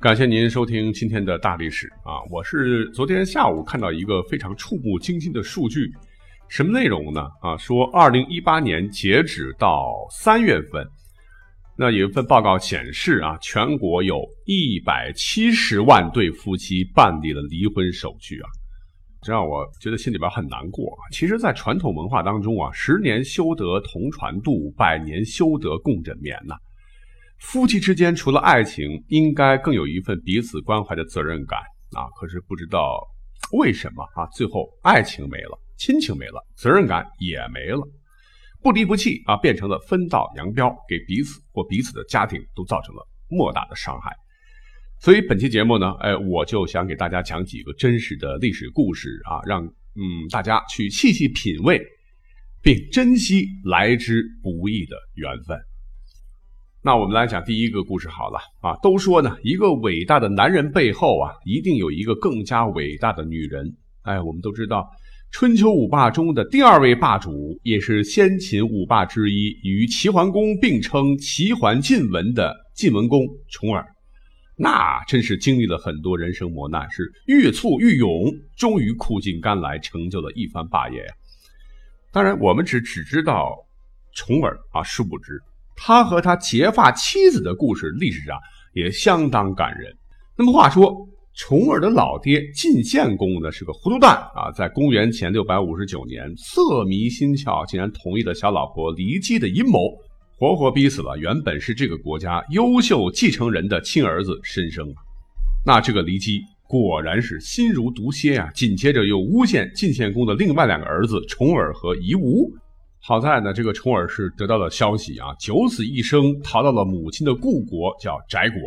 [0.00, 2.22] 感谢您收听今天的大历史啊！
[2.30, 5.90] 我是昨天下午看到一个非常触目惊心的数据，
[6.46, 7.28] 什么内容呢？
[7.40, 10.86] 啊，说二零一八年截止到三月份，
[11.76, 18.46] 那有一份报告显示啊，全国有一百七十万对夫妻办理了离婚手续啊，
[19.20, 21.10] 这让我觉得心里边很难过啊。
[21.10, 26.54] 其实，在传统文化当中啊，十年修得同船渡，百年修得共枕眠呐。
[27.38, 31.58] 夫妻之间除了爱情，应该更有一份彼此关怀的责任感
[31.92, 32.04] 啊！
[32.18, 33.00] 可是不知道
[33.52, 37.80] 为什么啊，最后爱情没了，亲情没了，责任感也没了，
[38.60, 44.12] 不离不弃啊，变成了分道扬镳，给彼此或彼此的家庭都造成了莫大的伤害。
[45.00, 51.80] 所以本期节目呢，哎，我就想给大家讲几个真实的历史故事啊，让嗯大家去细细品味，
[52.60, 55.56] 并珍惜来之不易的缘分。
[56.80, 63.66] 那我们来讲第一个故事好了啊，都说呢，一个伟大的男人背后啊，一定有一个更加伟大的女人。
[64.02, 64.88] 哎，我们都知道，
[65.32, 73.84] 春秋五霸中的第二位霸主，也是先秦五霸之一，与齐桓公并称齐桓晋文的晋文公重耳，
[74.56, 81.12] 那真是经历了很多人生磨难，是愈挫愈勇，终于苦尽甘来，成就了一番霸业呀。
[82.12, 83.52] 当然，我们只只知道
[84.14, 85.42] 重耳啊，殊不知。
[85.80, 88.36] 他和他结发妻子的故事，历史上
[88.74, 89.94] 也相当感人。
[90.36, 90.92] 那么话说，
[91.34, 99.78] 重耳的老爹晋献公呢是个糊涂蛋啊，在公元前六百五十九年，色迷心窍，竟然同意了小老婆骊姬的阴谋，
[100.36, 104.84] 活活逼死了原本是这个国家优秀继承人的亲儿子申生。
[105.64, 108.50] 那这个骊姬果然是心如毒蝎啊！
[108.52, 112.52] 紧接着又诬陷晋献公的另外两个儿子重耳和夷吾。
[113.00, 118.60] 好在呢，这个重耳是得到了消息啊，九死一生，逃到了母亲的故国，叫翟国。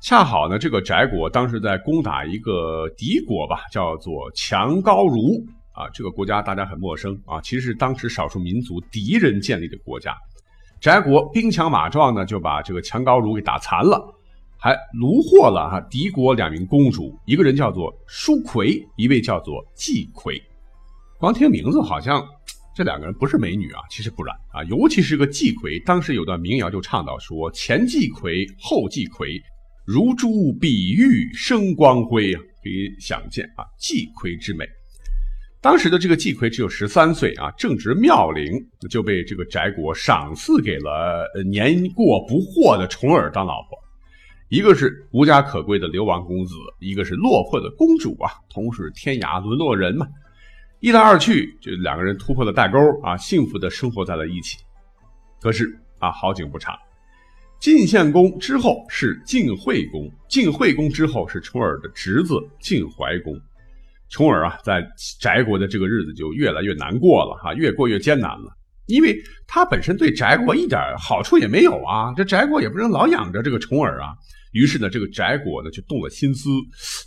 [0.00, 5.42] 恰好呢，这个翟国当时在攻打一个敌国吧，叫做强高如
[5.72, 5.88] 啊。
[5.92, 10.14] 这个国家大家很陌生啊，其实是当时少数民族敌人建立的国家。
[10.78, 14.00] 翟国兵强马壮呢，就把这个强高如给打残了，
[14.58, 20.40] 还虏获了哈敌国两名公主，一个人叫做舒奎，一位叫做季奎。
[21.18, 22.24] 光听名字好像。
[22.78, 25.80] 这两个人不是美女啊，其实不然啊，尤其是个季逵。
[25.80, 29.42] 当时有段民谣就唱到说：“前季逵，后季逵，
[29.84, 34.64] 如珠比玉生光辉啊。”可以想见啊，季逵之美。
[35.60, 43.76] 当时的这个季逵只有十三岁啊，正值妙龄，就被这个翟国赏赐给了年过不惑的重耳当老婆。
[44.50, 50.06] 一个是无家可归的流亡公子，一个是落魄的公主啊，同是天涯沦落人嘛。
[50.80, 54.58] 一来二去，就两个人突破了代沟啊，幸福的生活在了一起。
[55.40, 56.78] 可是啊，好景不长，
[57.58, 63.34] 晋献公之后是晋惠公，晋惠公之后是重耳的侄子晋怀公。
[64.08, 64.80] 重耳啊，在
[65.18, 68.56] 翟国的这个日子就越来越难过了哈，越过越艰难了，
[68.86, 74.14] 因为他本身对翟国一点好处也没有啊，这翟国也不能老养着这个重耳啊。
[74.52, 76.48] 于是呢，这个翟国呢就动了心思，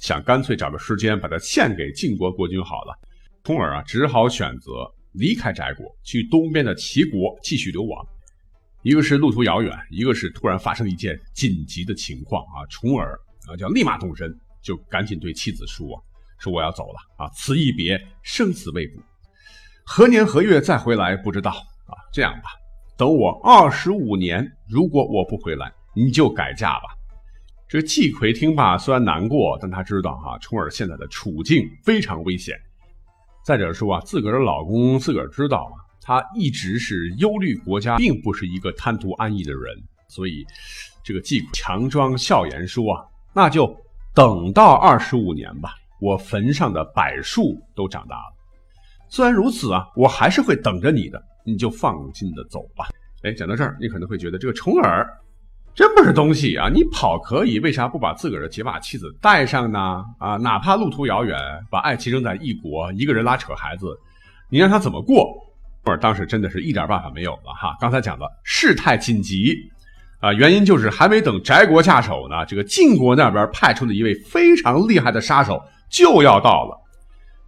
[0.01, 2.93] 想干脆找个时间把他献给晋国国君好了。
[3.43, 8.05] 重耳啊，只好选择离开翟国，去东边的齐国继续流亡。
[8.83, 12.65] 一个是路途遥远，一个是突然发生一件紧急的情况啊！
[12.69, 14.31] 重耳啊，叫立马动身，
[14.61, 15.87] 就赶紧对妻子说
[16.39, 18.99] ：“说我要走了啊，此一别，生死未卜，
[19.85, 21.93] 何年何月再回来不知道啊。
[22.11, 22.49] 这样吧，
[22.97, 26.85] 等我二十五年，如果我不回来，你就改嫁吧。”
[27.69, 32.59] 这季逵听罢虽然难过，但他知道哈，重耳现在的处境非常危险。
[33.43, 39.75] 再者说啊，自个儿的老公自个儿知道啊，他一直是忧虑国家，并不是一个贪图安逸的人，
[40.07, 40.45] 所以
[41.03, 43.03] 这个季强装笑颜说啊，
[43.33, 43.75] 那就
[44.13, 48.33] 等到二十五年吧，我坟上的柏树都长大了。
[49.09, 52.87] 虽然如此啊，我还是会等着你的，你就放心的走吧。
[53.23, 55.07] 哎，讲到这儿，你可能会觉得这个重耳。
[55.73, 56.67] 真不是东西啊！
[56.67, 60.03] 你跑可以，为啥不把自个儿的结发妻子带上呢？
[60.19, 61.37] 啊，哪怕路途遥远，
[61.69, 63.97] 把爱妻扔在异国，一个人拉扯孩子，
[64.49, 65.33] 你让他怎么过？
[65.83, 67.75] 或者当时真的是一点办法没有了哈。
[67.79, 69.55] 刚才讲的事态紧急，
[70.19, 75.59] 啊，原因就是还没等翟国下手呢，这个晋国那边派出的一位非常厉害的杀手
[75.89, 76.77] 就要到了。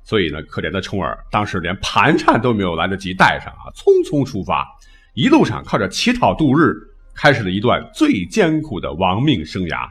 [0.06, 4.66] 所以呢，可怜的重耳当时连盘缠都没有来得及带上啊，匆匆出发，
[5.14, 6.74] 一路上靠着乞讨度日，
[7.16, 9.90] 开始了一段最艰苦的亡命生涯。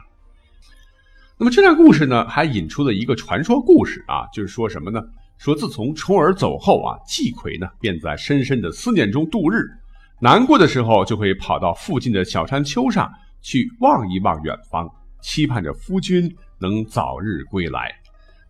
[1.37, 5.01] 那么这段故事呢，还引出了一个传说故事啊，就是说什么呢？
[5.37, 9.63] 说自从重耳走后啊，季葵呢便在深深的思念中度日。
[10.21, 13.11] 难过的时候，就会跑到附近的小山丘上
[13.41, 14.89] 去望一望远方，
[15.21, 17.93] 期盼着夫君能早日归来。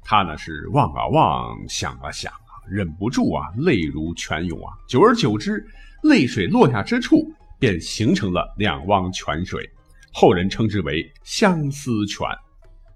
[0.03, 4.73] 他呢是望啊望，想啊想啊，忍不住啊，泪如泉涌啊。
[4.87, 5.65] 久而久之，
[6.03, 7.31] 泪水落下之处，
[7.63, 9.63] 便形成了两汪泉水，
[10.11, 12.27] 后人称之为相思泉。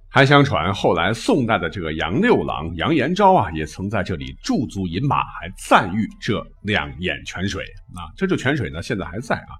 [0.09, 7.63] 还相传，后来宋代的这个杨六郎杨延昭啊，也曾在这里驻足饮马，还赞誉这两眼泉水
[7.95, 8.11] 啊。
[8.17, 9.55] 这这泉水呢，现在还在啊。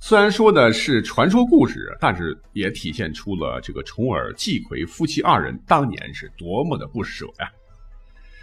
[0.00, 7.50] 虽然说的是传说故事，但是也体现出了这个重耳、季葵夫妻二人当年是多么的不舍呀。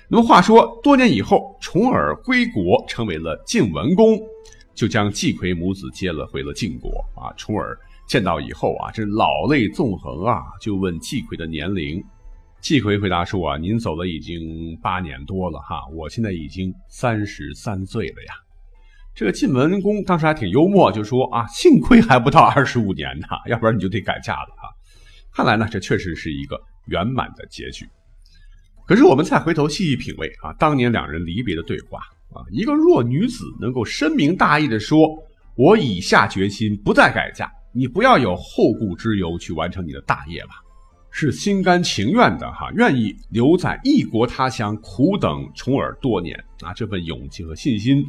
[0.08, 4.20] 那么话说，多年以后，重耳归国，成为了晋文公，
[4.74, 7.34] 就将季葵母子接了回了晋国啊。
[7.38, 7.78] 重耳。
[8.06, 12.04] 见到以后啊，这老泪纵横啊，就问季葵的年龄。
[12.60, 18.34] 季葵回答说啊：“您走了已经八年多了哈，我现在已经三十三岁了呀。”
[19.16, 24.68] 这个晋文公当时还挺幽默，就说啊：“幸亏还不到二十五年呢，要不然你就得改嫁了啊。”
[25.34, 27.88] 看来呢，这确实是一个圆满的结局。
[28.86, 32.02] 可是我们再回头细细品味啊，当年两人离别的对话
[32.34, 35.08] 啊，一个弱女子能够深明大义的说
[35.56, 40.52] ：“我已下决心，不再改嫁。”你不要有后顾之忧去完成你的大业吧，
[41.10, 48.06] 是心甘情愿的哈，愿意留在异国他乡苦等重耳多年啊，这份勇气和信心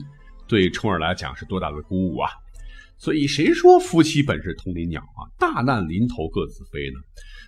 [0.47, 2.29] 对重耳来讲是多大的鼓舞啊！
[2.99, 5.25] 所以谁说夫妻本是同林鸟啊？
[5.39, 7.01] 大难临头各自飞呢？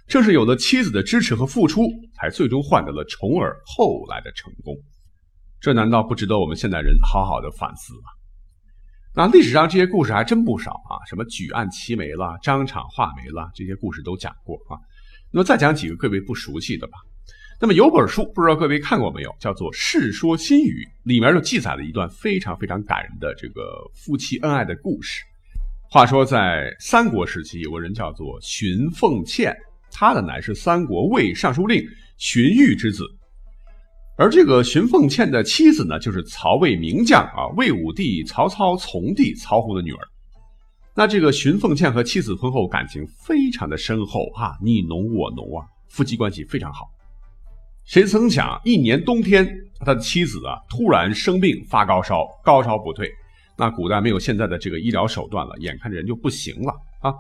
[0.08, 1.82] 正是有了妻子的支持和付出，
[2.14, 4.74] 才最终换得了重耳后来的成功。
[5.66, 8.02] 这难道不值得我们现代人好好的反思吗？
[9.16, 14.78] 那历史上这些故事还真不少啊，什么举案齐眉了、张敞画眉了，这些故事都讲过啊。
[15.32, 16.92] 那么再讲几个各位不熟悉的吧。
[17.60, 25.24] 那么有本书，不知道各位看过没有，叫做《世说新语》，里面就记载了一段非常非常感人的这个夫妻恩爱的故事。
[25.90, 29.52] 话说在三国时期，有个人叫做荀凤倩，
[29.90, 31.84] 他的乃是三国魏尚书令
[32.18, 33.04] 荀彧之子。
[34.18, 39.98] 而这个荀凤倩的妻子呢，就是曹魏名将啊，魏武帝曹操从弟曹洪的女儿。
[40.94, 46.86] 那这个荀凤倩和妻子婚后感情非常的深厚啊，你侬我侬啊，夫妻关系非常好。
[47.84, 49.46] 谁曾想一年冬天，
[49.80, 53.10] 他的妻子啊突然生病发高烧，高烧不退。
[53.58, 57.12] 那古代没有现在的这个医疗手段了，眼看着人就不行了啊。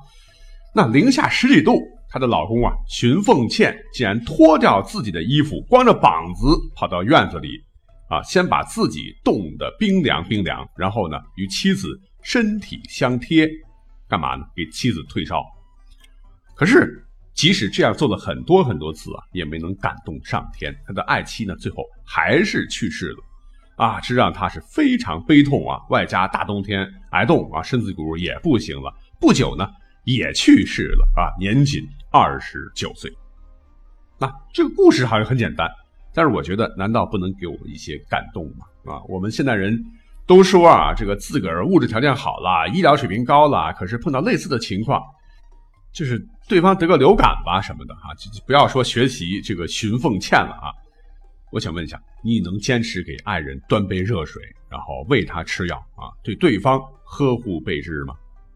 [0.74, 1.78] 那零下十几度。
[2.08, 7.62] 她的老公啊，荀凤倩竟然脱掉自己的衣服，光着膀子跑到院子里，
[8.08, 13.48] 啊，先把自己冻得冰凉冰凉，然后呢，与妻子身体相贴，
[14.08, 14.44] 干嘛呢？
[14.54, 15.44] 给妻子退烧。
[16.54, 17.04] 可是，
[17.34, 20.74] 即使这样做了很多很多次啊，也没能感动上天。
[20.86, 23.18] 他的爱妻呢，最后还是去世了，
[23.84, 25.80] 啊，这让他是非常悲痛啊。
[25.90, 28.94] 外加大冬天挨冻啊，身子骨也不行了。
[29.20, 29.68] 不久呢。
[30.08, 31.84] 也去世了啊，年仅
[32.18, 33.12] 二十九岁。
[34.18, 35.70] 那这个故事好像很简单，
[36.14, 38.64] 但是我觉得，难道不能给我们一些感动吗？
[38.92, 39.78] 啊，我们现代人
[40.26, 45.02] 都说啊，这个自个儿物质条件好了，医疗水平高了，可是碰到类似的情况，
[45.92, 50.72] 就是对方得个流感吧什么的啊，就不要说学习这个寻凤倩了啊。
[51.52, 58.14] 我想问一下，你能坚持给爱人端杯热水，然后喂他吃药啊，对对方呵护备至吗？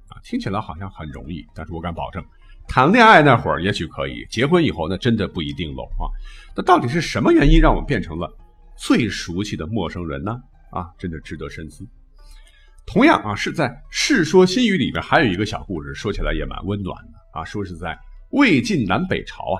[0.09, 2.25] 啊听起来好像很容易，但是我敢保证，
[2.73, 6.07] 谈恋爱那会儿也许可以，结婚以后那真的不一定喽啊！
[6.57, 8.33] 那到底是什么原因让我们变成了
[8.77, 10.41] 最熟悉的陌生人呢？
[10.71, 11.85] 啊，真的值得深思。
[12.87, 17.45] 同样啊，是在《世说新语》里边还有一个小故事，说起来也蛮温暖的啊。
[17.45, 17.99] 说是在
[18.31, 19.59] 魏晋南北朝啊，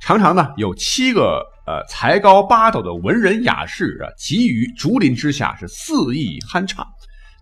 [0.00, 6.84] 常常呢有七个呃才高八斗的文人雅士啊，集于竹林之下，是肆意酣畅。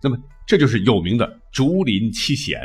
[0.03, 0.15] 那么。
[0.49, 2.59] 这就是有名的竹林七贤，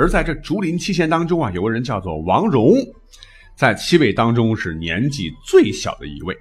[0.00, 2.74] 而在这竹林七贤当中啊，有个人叫做王戎，
[3.54, 6.34] 在七位当中是年纪最小的一位。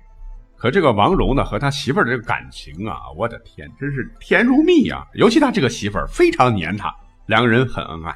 [0.55, 5.05] 可这个王戎呢，和他媳妇儿的这个感情啊，我的天，真是甜如蜜啊！
[5.13, 6.89] 尤其他这个媳妇儿非常黏他，
[7.25, 8.15] 两个人很恩爱。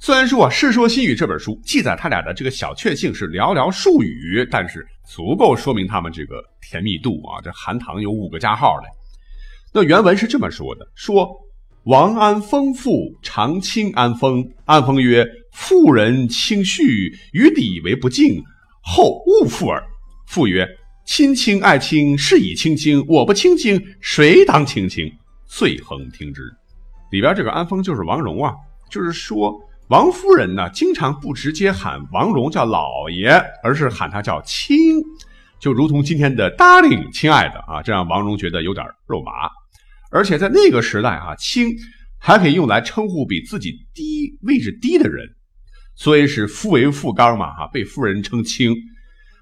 [0.00, 8.88] 虽然说《世说新语》这本书记载他俩的这个小确幸是寥寥数语，但是足够说明他们这个甜蜜度啊，这含糖有五个加号的。
[9.72, 11.30] 那原文是这么说的：说。
[11.84, 14.46] 王安丰妇常卿安丰。
[14.66, 18.42] 安丰曰：“妇人轻绪，于礼为不敬，
[18.82, 19.82] 后勿妇耳。”
[20.28, 20.68] 妇曰
[21.06, 23.02] ：“亲亲爱卿，是以亲亲。
[23.08, 25.10] 我不亲亲，谁当亲亲？”
[25.48, 26.42] 遂恒听之。
[27.10, 28.52] 里边这个安丰就是王荣啊，
[28.90, 29.58] 就是说
[29.88, 34.76] 王夫人呢，经常不直接喊王荣叫老爷，而是喊他叫亲，
[35.58, 39.48] 就如同今天的 darling，亲爱的啊，这让王荣觉得有点肉麻。
[40.10, 41.74] 而且在那个时代啊，卿
[42.18, 45.26] 还可以用来称呼比自己低位置低的人，
[45.94, 48.74] 所以是夫为妇纲嘛，哈，被夫人称卿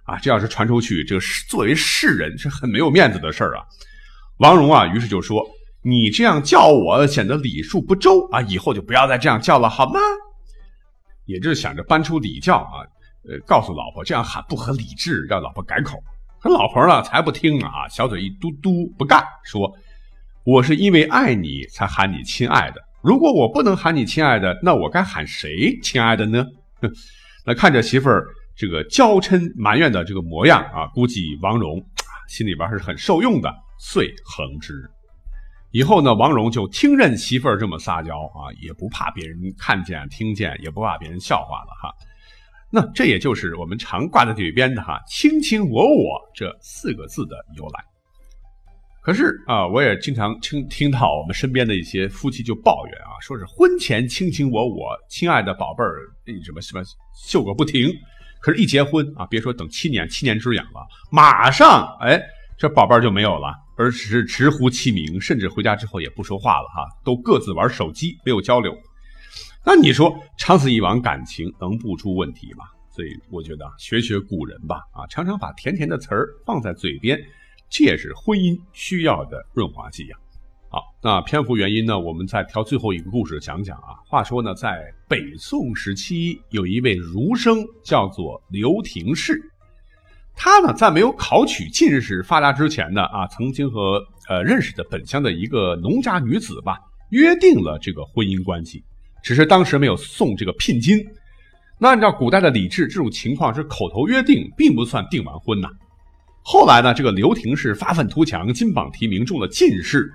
[0.04, 3.64] 啊，这要是传出去，这个作为世人是很没有面子的事儿啊。
[4.38, 5.44] 王戎啊，于是就说。
[5.80, 8.42] 你这样叫我显得礼数不周啊！
[8.42, 10.00] 以后就不要再这样叫了，好吗？
[11.24, 12.82] 也就是想着搬出礼教啊，
[13.30, 15.96] 呃，告诉老婆这样喊不合理智，让老婆改口。
[16.42, 19.72] 可老婆呢才不听啊，小嘴一嘟嘟不干，说
[20.50, 22.80] ：“我是因为爱你才喊你亲爱的。
[23.02, 26.42] 如果我不能喊你亲爱的，那我该喊谁亲爱的呢？”
[26.80, 26.90] 哼，
[27.44, 28.24] 那看着媳妇儿
[28.56, 31.84] 这个娇嗔埋怨的这个模样啊，估计王戎
[32.30, 34.72] 心里边是很受用的，遂横之。
[35.70, 41.92] 以后呢，王戎就听任媳妇儿这么撒娇啊，也不怕别人看见、听见，也不怕别人笑话了哈。
[42.70, 47.84] 那这也就是我们常挂在嘴边的哈“卿卿我我”这四个字的由来。
[49.08, 56.82] 可是啊，我也经常听听到我们身边的一些夫妻就抱怨啊，说是婚前卿卿我我，亲爱的宝贝儿，那什么什么
[57.16, 57.90] 秀个不停。
[58.42, 62.20] 可是，一结婚啊，别说等七年、七年之痒了，马上哎，
[62.58, 63.54] 这宝贝儿就没有了。
[63.78, 68.76] 而只是直呼其名，甚至回家之后也不说话了哈，都各自玩手机，没有交流。
[69.64, 72.66] 那你说长此以往，感情能不出问题吗？
[72.94, 77.18] 所以我觉得学学古人吧，啊，常常把甜甜的词儿放在嘴边，
[77.70, 80.16] 这也是婚姻需要的润滑剂呀。
[80.70, 83.96] 好，那篇幅原因呢，我们再挑最后一个故事讲讲啊。
[84.06, 89.40] 话说呢，在北宋时期，有一位儒生叫做刘廷式。
[90.36, 96.78] 他呢，在没有考取进士发家之前呢，啊，曾经和呃认识的本乡的一个农家女子吧，
[97.10, 98.84] 约定了这个婚姻关系，
[99.22, 101.04] 只是当时没有送这个聘金。
[101.78, 105.68] 那按照古代的礼制，这种情况是口头约定，并不算订完婚呐。
[106.50, 110.10] 后来呢，这个刘廷是发愤图强，金榜题名，中了进士。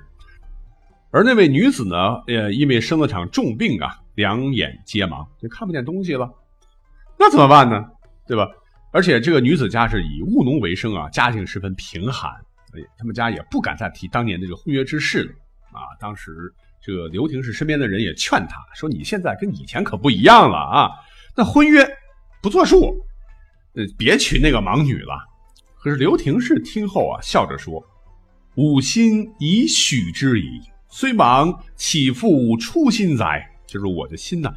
[1.11, 6.27] 而那位女子呢，呃，因为生了场重病啊，两眼皆盲，就看不见东西了。
[7.19, 7.85] 那怎么办呢？
[8.27, 8.47] 对吧？
[8.91, 12.31] 而且这个女子家是以务农为生啊，家境十分贫寒，
[12.71, 15.85] 哎，他们家也不敢再提当年的这个婚约之事了啊。
[15.99, 20.89] 当时这个刘廷是身边的人也劝他说：“你现在跟以前可不一样了啊，
[21.35, 21.87] 那婚约
[22.41, 23.05] 不作数，
[23.75, 25.13] 呃，别娶那个盲女了。”
[25.83, 27.83] 可是刘廷氏听后啊，笑着说
[28.55, 34.49] ：“吾心已许之矣，虽盲，岂复初心哉？”就是我的心呢，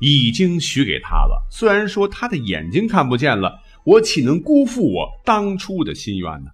[0.00, 1.46] 已经许给他了。
[1.50, 3.60] 虽然说他的眼睛看不见了。
[3.82, 6.50] 我岂能辜负我当初的心愿呢？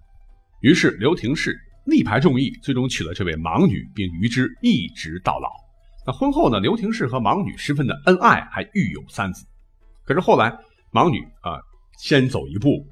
[0.61, 5.49] 于是刘廷式力排众议，最终娶了这位盲女，并与之一直到老。
[6.05, 6.59] 那婚后呢？
[6.61, 9.45] 刘廷式和盲女十分的恩爱，还育有三子。
[10.05, 10.49] 可是后来
[10.93, 11.59] 盲女啊
[11.99, 12.87] 先走一步，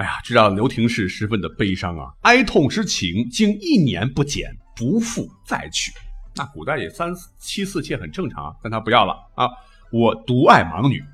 [0.00, 5.92] 哎呀，这让刘廷式十分的悲伤啊，哀痛之情经一年不减，不复再娶。
[6.34, 9.46] 那古代也三妻四妾很正常啊，但他不要了啊，
[9.92, 11.04] 我独爱盲女。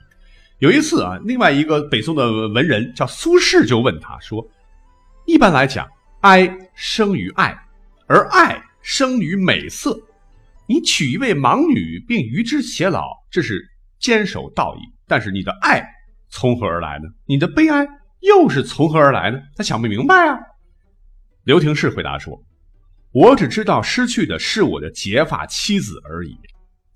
[0.60, 4.48] 有一次啊，另外一个北宋的文人叫苏轼，就问他说
[5.26, 5.88] ：“一般来讲，
[6.20, 7.58] 哀生于爱，
[8.06, 9.98] 而爱生于美色。
[10.68, 13.02] 你娶一位盲女并与之偕老，
[13.32, 14.78] 这是坚守道义。
[15.08, 15.82] 但是你的爱
[16.28, 17.08] 从何而来呢？
[17.26, 17.84] 你的悲哀
[18.20, 19.38] 又是从何而来呢？
[19.56, 20.38] 他想不明白啊。”
[21.44, 22.42] 刘廷式回答说
[23.12, 26.36] ：“我只知道失去的是我的结发妻子而已。”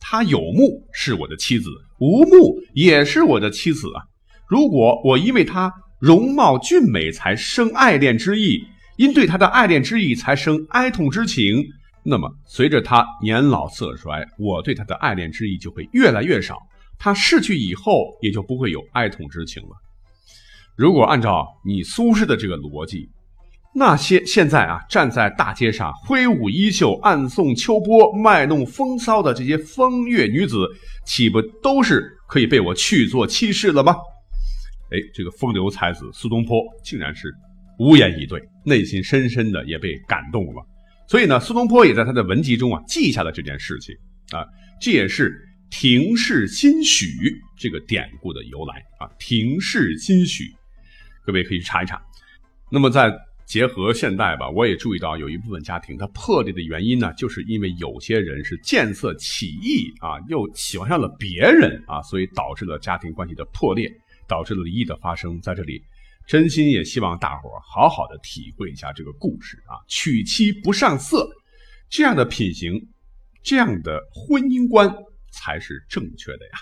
[0.03, 4.03] 她有目是我的妻子，无目也是我的妻子啊。
[4.49, 8.65] 如果我因为她容貌俊美才生爱恋之意，
[8.97, 11.63] 因对她的爱恋之意才生哀痛之情，
[12.03, 16.57] 那么随着她年老色衰，我对她的爱恋之意就会越来越少。
[16.99, 19.77] 她逝去以后，也就不会有哀痛之情了。
[20.81, 23.07] 如果按照你苏轼的这个逻辑，
[23.75, 30.67] 那些现在啊，站在大街上挥舞衣袖、暗送秋波、卖弄风骚的这些风月女子，
[31.05, 33.95] 岂不都是可以被我去做妻室了吗？
[34.91, 37.31] 哎，这个风流才子苏东坡竟然是
[37.79, 40.67] 无言以对，内心深深的也被感动了。
[41.07, 43.95] 所以呢，苏东坡也在他的文集中啊记下了这件事情
[44.31, 44.47] 啊，
[44.81, 47.07] 这也是“停世心许”
[47.61, 49.05] 这个典故的由来啊。
[49.21, 50.45] “停世心许”，
[51.25, 52.01] 各位可以查一查。
[52.71, 53.13] 那么在。
[53.47, 63.93] 结合现代吧，我也注意到有一部分家庭它破裂的原因呢，就是因为有些人是见色起意啊，又喜欢上了别人啊，所以导致了家庭关系的破裂，
[64.29, 65.41] 导致了离异的发生。
[65.41, 65.83] 在这里，
[66.29, 71.29] 真心也希望大伙好好的体会一下这个故事啊，娶妻不上色
[71.89, 72.81] 这样的品行，
[73.43, 74.89] 这样的婚姻观
[75.33, 76.59] 才是正确的呀，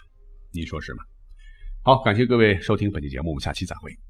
[0.52, 1.04] 您说是吗？
[1.82, 4.07] 好，感谢各位收听本期节目，我们下期再会。